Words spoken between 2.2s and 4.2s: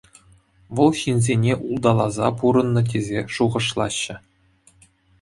пурӑннӑ тесе шухӑшлаҫҫӗ.